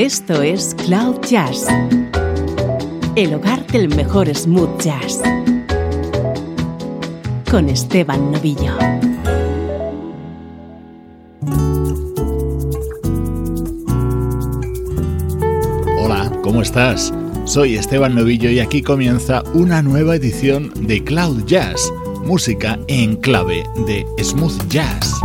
[0.00, 1.66] Esto es Cloud Jazz,
[3.16, 5.20] el hogar del mejor smooth jazz,
[7.50, 8.78] con Esteban Novillo.
[15.98, 17.12] Hola, ¿cómo estás?
[17.44, 21.92] Soy Esteban Novillo y aquí comienza una nueva edición de Cloud Jazz,
[22.24, 25.20] música en clave de smooth jazz.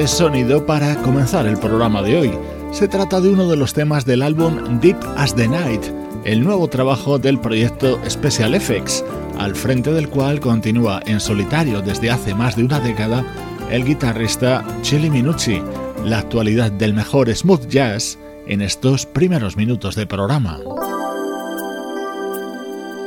[0.00, 2.32] Sonido para comenzar el programa de hoy.
[2.72, 5.82] Se trata de uno de los temas del álbum Deep as the Night,
[6.24, 9.04] el nuevo trabajo del proyecto Special Effects,
[9.38, 13.24] al frente del cual continúa en solitario desde hace más de una década
[13.70, 15.62] el guitarrista Chili Minucci,
[16.04, 20.58] la actualidad del mejor smooth jazz en estos primeros minutos de programa.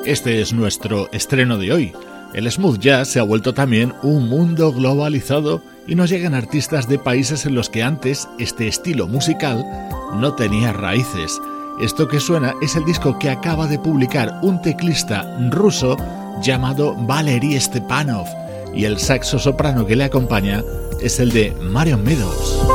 [0.05, 1.93] Este es nuestro estreno de hoy.
[2.35, 6.99] El smooth jazz se ha vuelto también un mundo globalizado y nos llegan artistas de
[6.99, 9.65] países en los que antes este estilo musical
[10.15, 11.39] no tenía raíces.
[11.79, 15.97] Esto que suena es el disco que acaba de publicar un teclista ruso
[16.41, 18.27] llamado Valery Stepanov
[18.73, 20.63] y el saxo soprano que le acompaña
[21.01, 22.75] es el de Marion Meadows.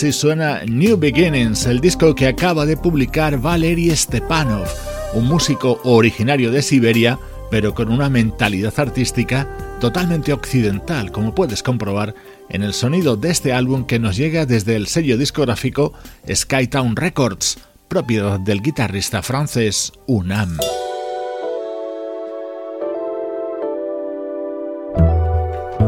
[0.00, 4.66] Así suena New Beginnings, el disco que acaba de publicar Valery Stepanov,
[5.12, 7.18] un músico originario de Siberia,
[7.50, 9.46] pero con una mentalidad artística
[9.78, 12.14] totalmente occidental, como puedes comprobar
[12.48, 15.92] en el sonido de este álbum que nos llega desde el sello discográfico
[16.26, 20.56] Skytown Records, propiedad del guitarrista francés Unam.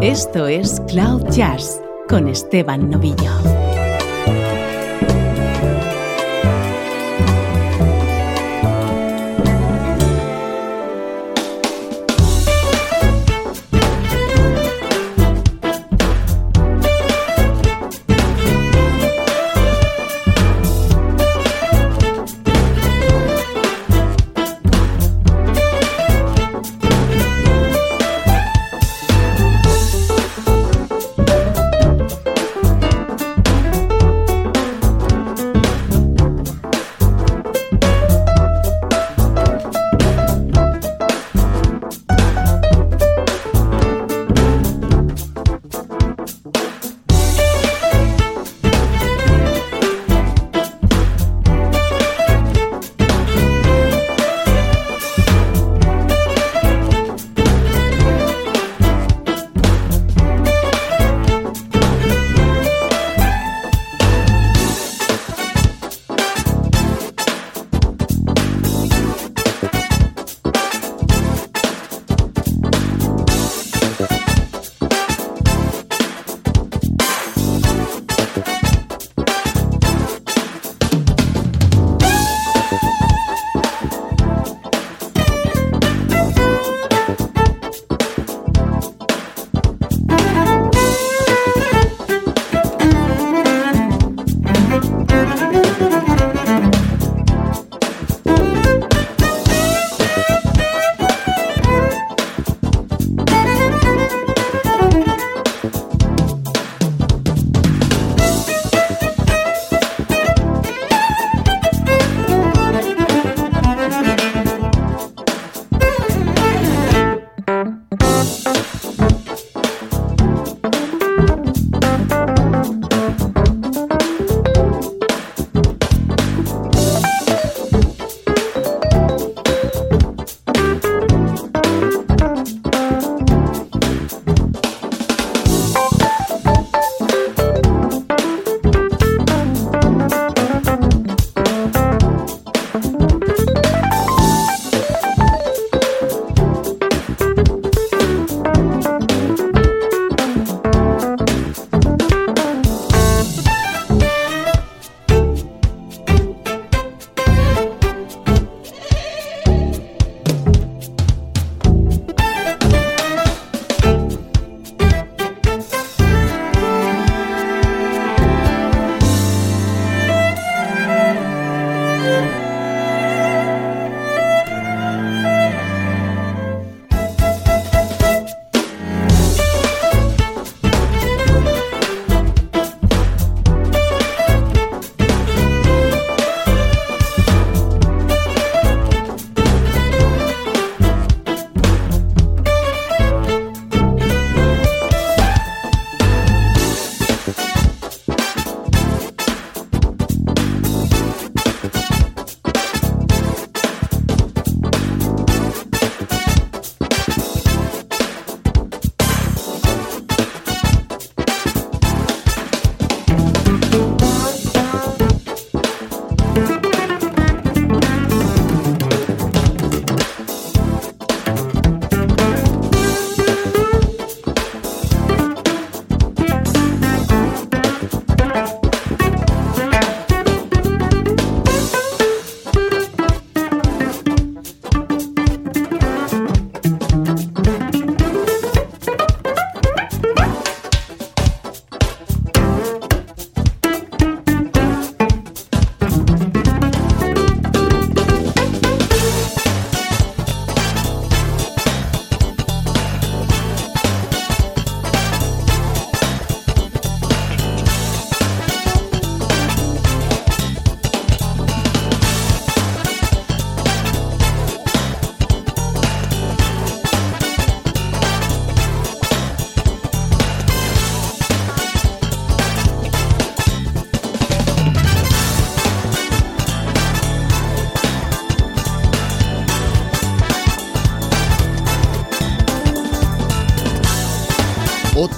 [0.03, 3.72] Esto es Cloud Jazz con Esteban Novillo.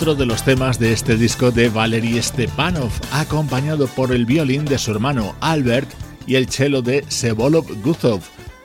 [0.04, 4.76] Otro de los temas de este disco de Valery Stepanov, acompañado por el violín de
[4.76, 5.88] su hermano Albert
[6.26, 8.20] y el cello de Sevolov Guzov,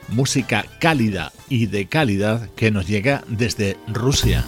[0.08, 4.44] música cálida y de calidad que nos llega desde Rusia.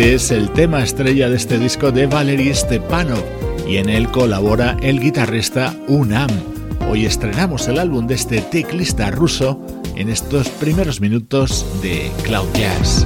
[0.00, 3.22] Este es el tema estrella de este disco de Valery Stepanov
[3.68, 6.30] y en él colabora el guitarrista Unam.
[6.88, 9.60] Hoy estrenamos el álbum de este teclista ruso
[9.96, 13.04] en estos primeros minutos de Cloud Jazz.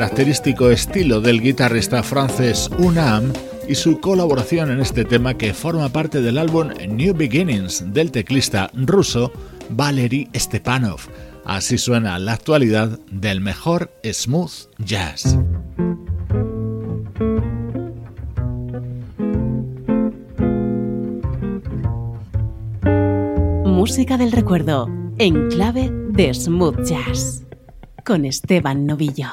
[0.00, 3.34] Característico estilo del guitarrista francés Unam
[3.68, 8.70] y su colaboración en este tema que forma parte del álbum New Beginnings del teclista
[8.72, 9.30] ruso
[9.68, 11.00] Valery Stepanov.
[11.44, 15.38] Así suena la actualidad del mejor smooth jazz.
[23.66, 27.44] Música del recuerdo en clave de smooth jazz
[28.02, 29.28] con Esteban Novillo.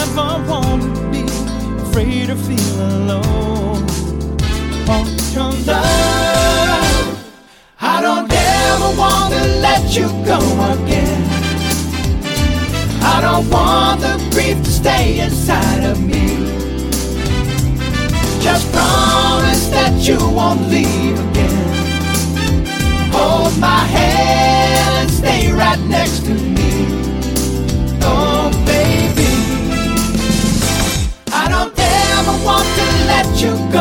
[0.00, 1.22] Don't want to be
[1.82, 3.86] afraid or feel alone.
[4.86, 7.34] Want your love.
[7.80, 10.38] I don't ever want to let you go
[10.72, 11.22] again.
[13.02, 16.46] I don't want the grief to stay inside of me.
[18.40, 21.68] Just promise that you won't leave again.
[23.12, 27.09] Hold my hand and stay right next to me.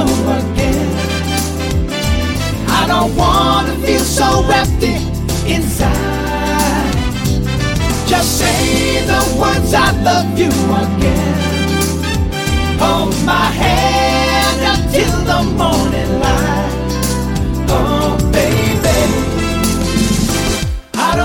[0.05, 0.89] Go again.
[2.67, 4.95] I don't want to feel so empty
[5.51, 5.95] inside.
[8.07, 10.51] Just say the words I love you
[10.85, 11.38] again.
[12.79, 16.71] Hold my hand until the morning light.
[17.69, 18.59] Oh, baby.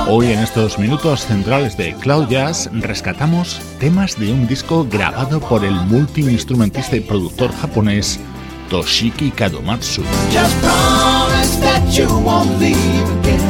[0.06, 5.64] Hoy en estos minutos centrales de Cloud Jazz rescatamos temas de un disco grabado por
[5.64, 8.20] el multiinstrumentista y productor japonés
[8.68, 10.03] Toshiki Kadomatsu.
[10.31, 13.40] just promise that you won't leave again.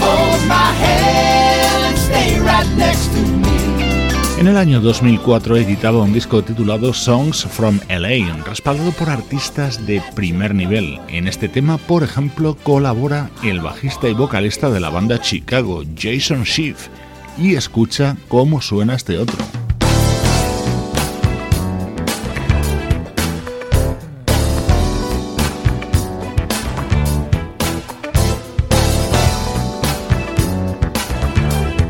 [0.00, 3.52] Hold my hand and stay right next to me.
[4.42, 10.02] En el año 2004 editaba un disco titulado Songs from LA, respaldado por artistas de
[10.16, 10.98] primer nivel.
[11.06, 16.44] En este tema, por ejemplo, colabora el bajista y vocalista de la banda Chicago, Jason
[16.44, 16.88] Schiff,
[17.38, 19.61] y escucha cómo suena este otro.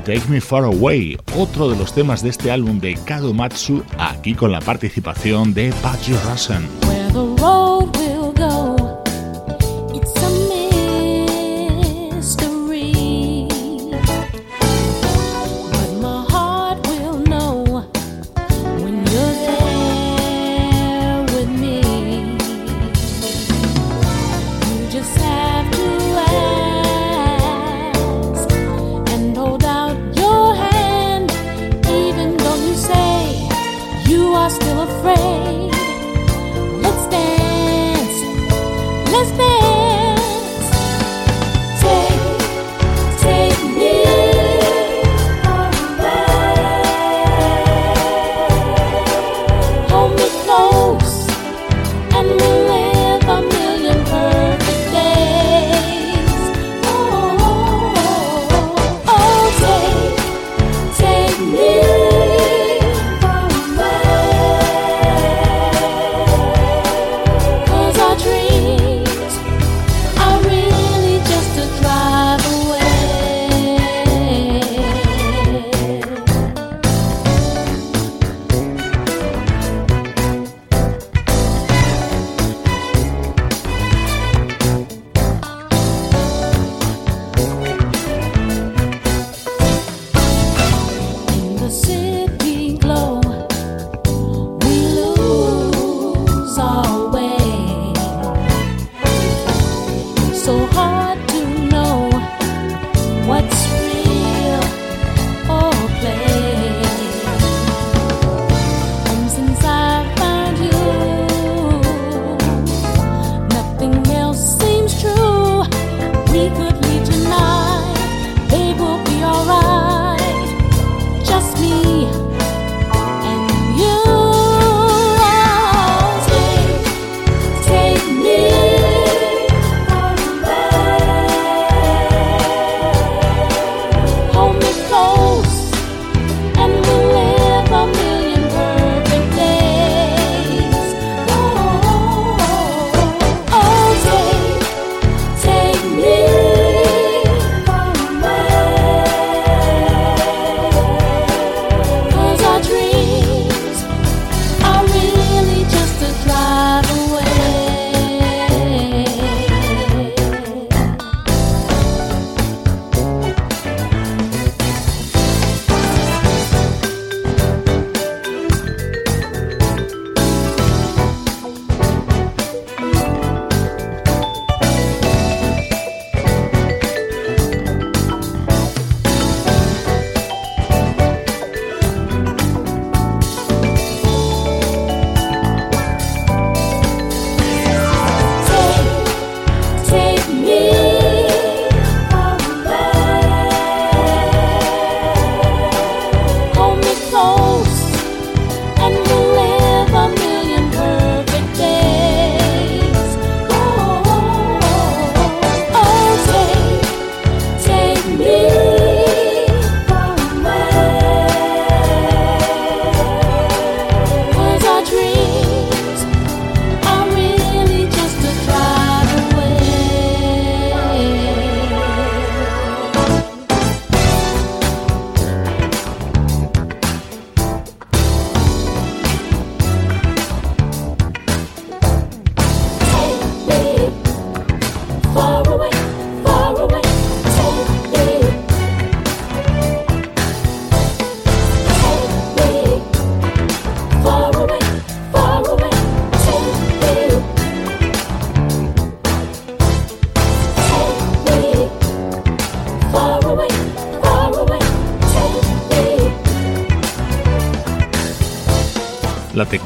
[0.03, 4.53] Take Me Far Away, otro de los temas de este álbum de Kadomatsu, aquí con
[4.53, 6.69] la participación de Patrick Russen.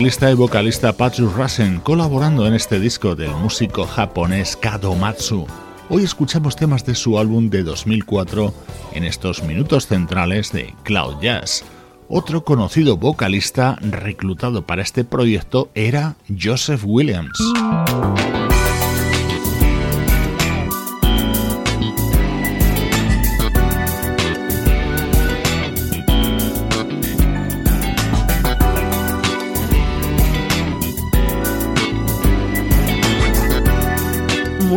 [0.07, 5.49] Teclista y vocalista Patsu Rasen colaborando en este disco del músico japonés Kadomatsu.
[5.89, 8.55] Hoy escuchamos temas de su álbum de 2004
[8.93, 11.65] en estos minutos centrales de Cloud Jazz.
[12.09, 17.37] Otro conocido vocalista reclutado para este proyecto era Joseph Williams.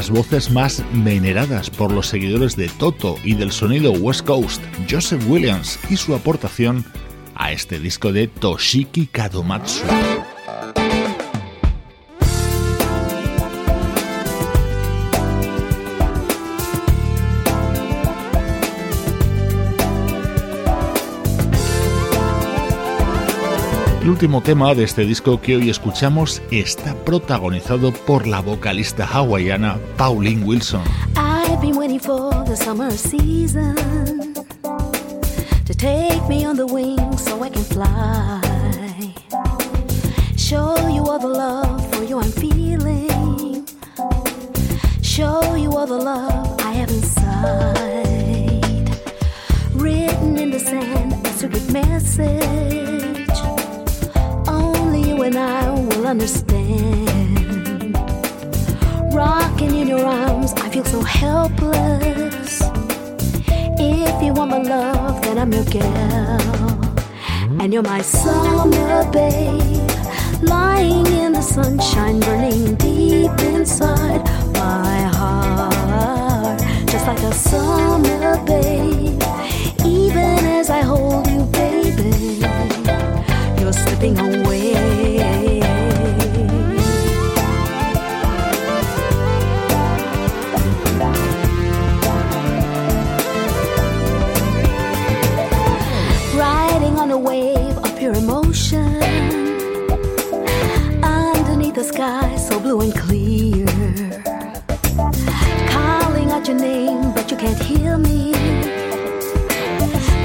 [0.00, 5.22] Las voces más veneradas por los seguidores de Toto y del sonido West Coast, Joseph
[5.28, 6.86] Williams y su aportación
[7.34, 9.84] a este disco de Toshiki Kadomatsu.
[24.08, 30.42] Último tema de este disco que hoy escuchamos está protagonizado por la vocalista hawaiana Pauline
[30.44, 30.82] Wilson.
[31.16, 33.74] I've been waiting for the summer season
[35.66, 38.40] to take me on the wing so I can fly.
[40.36, 43.66] Show you all the love for you I'm feeling.
[45.02, 47.30] Show you all the love I have inside.
[49.74, 52.99] Written in the sand, a secret message
[55.22, 57.94] and I will understand.
[59.12, 62.62] Rocking in your arms, I feel so helpless.
[63.78, 66.40] If you want my love, then I'm your girl.
[67.60, 69.90] And you're my summer babe.
[70.42, 76.60] Lying in the sunshine, burning deep inside my heart.
[76.86, 79.22] Just like a summer babe.
[79.84, 82.42] Even as I hold you, baby,
[83.60, 84.99] you're slipping away.
[107.54, 108.32] Can't hear me.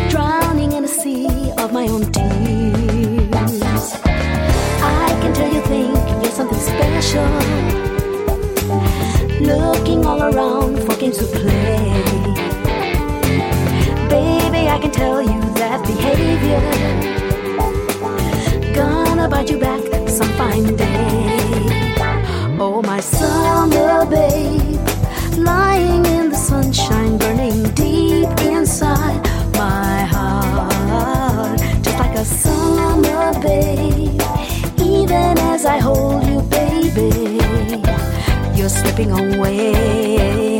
[0.10, 3.94] Drowning in a sea of my own tears.
[4.82, 7.26] I can tell you think you're something special.
[9.42, 12.04] Looking all around for games to play.
[14.10, 16.62] Baby, I can tell you that behavior
[18.76, 21.40] gonna bite you back some fine day.
[22.60, 24.80] Oh, my summer babe,
[25.38, 26.15] lying
[35.66, 37.40] as I hold you, baby.
[38.56, 40.55] You're slipping away.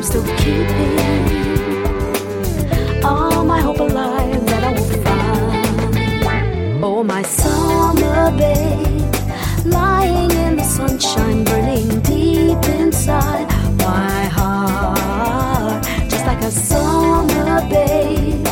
[0.00, 0.96] I'm still keeping
[3.04, 6.82] all my hope alive that I will find.
[6.82, 9.14] Oh, my summer babe,
[9.66, 13.46] lying in the sunshine, burning deep inside
[13.76, 18.48] my heart, just like a summer babe.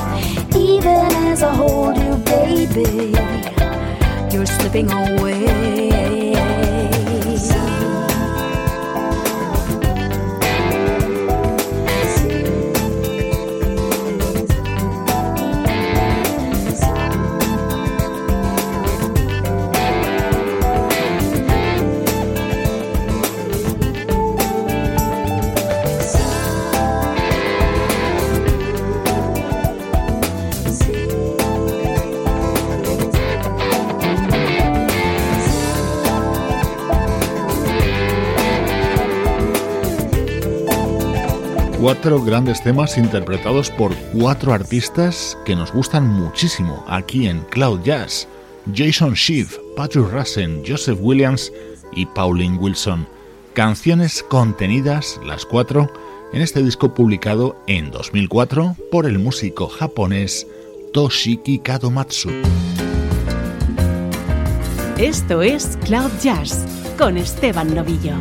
[0.54, 3.16] Even as I hold you, baby,
[4.30, 6.17] you're slipping away.
[41.88, 48.28] Cuatro grandes temas interpretados por cuatro artistas que nos gustan muchísimo aquí en Cloud Jazz.
[48.74, 51.50] Jason Schiff, Patrick Russen, Joseph Williams
[51.92, 53.08] y Pauline Wilson.
[53.54, 55.90] Canciones contenidas, las cuatro,
[56.34, 60.46] en este disco publicado en 2004 por el músico japonés
[60.92, 62.28] Toshiki Kadomatsu.
[64.98, 66.66] Esto es Cloud Jazz
[66.98, 68.12] con Esteban Novillo.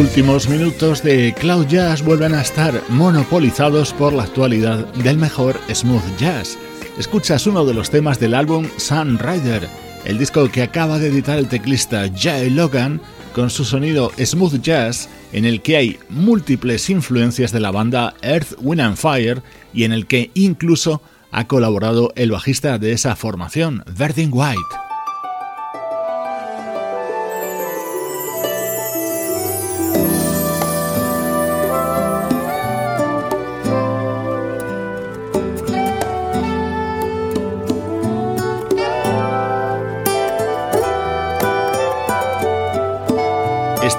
[0.00, 6.16] Últimos minutos de Cloud Jazz vuelven a estar monopolizados por la actualidad del mejor smooth
[6.18, 6.56] jazz.
[6.98, 9.68] Escuchas uno de los temas del álbum Sun Rider,
[10.06, 13.02] el disco que acaba de editar el teclista Jay Logan
[13.34, 18.54] con su sonido smooth jazz en el que hay múltiples influencias de la banda Earth,
[18.58, 19.42] Wind and Fire
[19.74, 24.89] y en el que incluso ha colaborado el bajista de esa formación, Verdin White.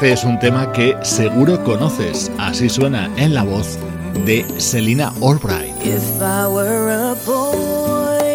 [0.02, 3.78] Este es un tema que seguro conoces, así suena en la voz
[4.26, 5.76] de Selina Albright.
[5.86, 8.26] If I were a boy,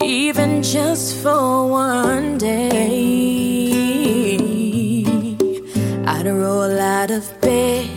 [0.00, 3.74] even just for one day,
[6.06, 7.90] I'd roll out of bed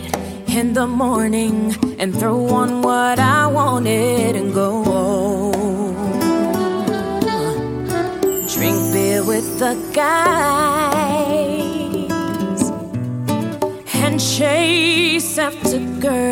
[0.48, 4.84] in the morning and throw on what I wanted and go.
[8.54, 10.95] Drink beer with the guys
[14.36, 16.26] chase after girls.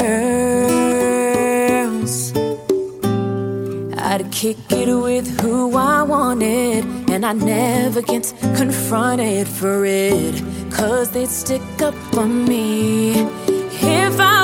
[3.97, 10.35] I'd kick it with who I wanted, and I never get confronted for it.
[10.71, 13.13] Cause they'd stick up for me
[13.81, 14.44] if I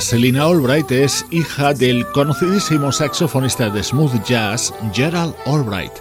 [0.00, 5.92] Selina Albright es hija del conocidísimo saxofonista de smooth jazz Gerald Albright.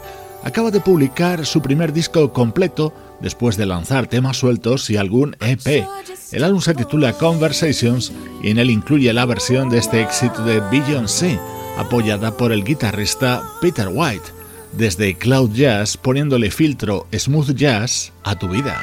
[0.44, 5.86] acaba de publicar su primer disco completo después de lanzar temas sueltos y algún EP.
[6.32, 10.62] El álbum se titula Conversations y en él incluye la versión de este éxito de
[10.72, 11.38] Beyoncé,
[11.78, 14.32] apoyada por el guitarrista Peter White,
[14.72, 18.82] desde Cloud Jazz poniéndole filtro smooth jazz a tu vida.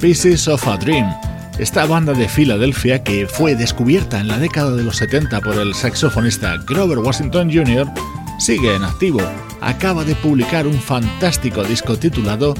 [0.00, 1.06] Pieces of a Dream.
[1.58, 5.72] Esta banda de Filadelfia, que fue descubierta en la década de los 70 por el
[5.72, 7.90] saxofonista Grover Washington Jr.,
[8.38, 9.20] sigue en activo.
[9.62, 12.52] Acaba de publicar un fantástico disco titulado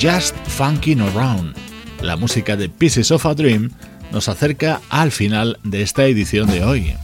[0.00, 1.56] Just Funkin' Around.
[2.02, 3.72] La música de Pieces of a Dream
[4.12, 6.94] nos acerca al final de esta edición de hoy.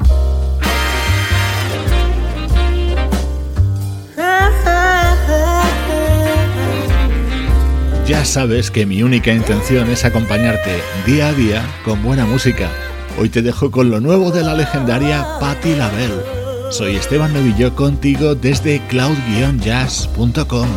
[8.11, 12.69] Ya sabes que mi única intención es acompañarte día a día con buena música.
[13.17, 16.73] Hoy te dejo con lo nuevo de la legendaria Patti LaBelle.
[16.73, 20.69] Soy Esteban Novillo contigo desde cloud-jazz.com.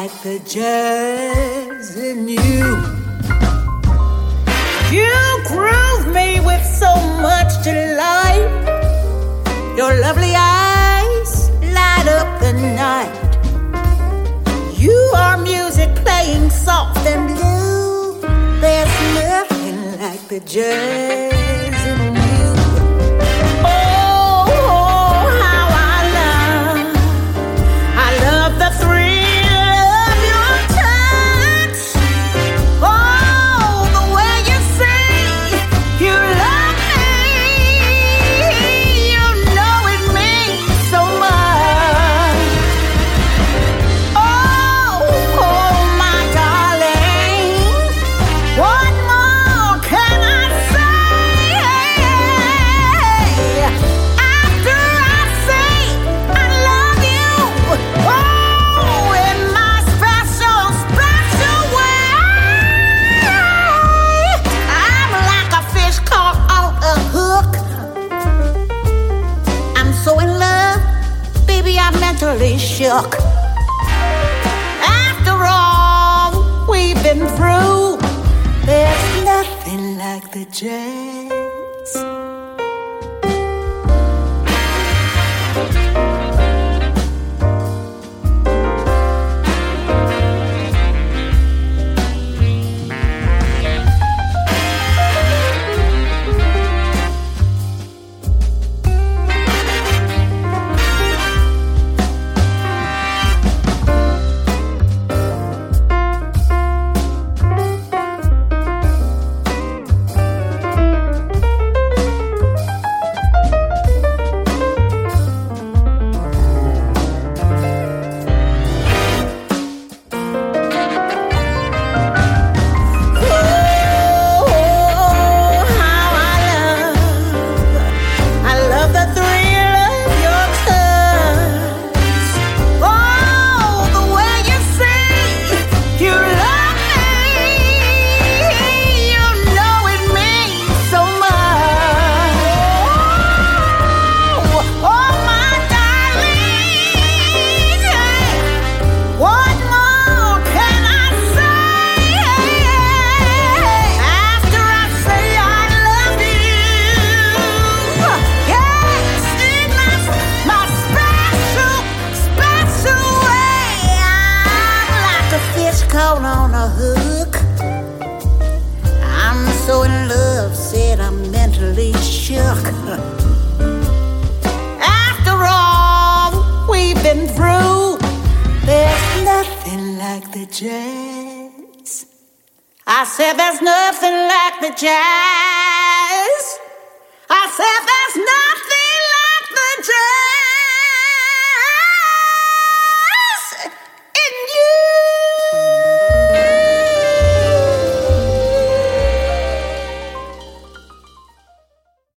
[0.00, 2.64] like the jazz in you.
[4.96, 5.16] You
[5.50, 6.92] groove me with so
[7.28, 8.50] much delight.
[9.78, 11.32] Your lovely eyes
[11.78, 12.52] light up the
[12.84, 13.20] night.
[14.84, 18.20] You are music playing soft and blue.
[18.64, 21.43] There's nothing like the jazz